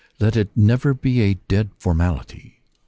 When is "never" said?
0.57-0.95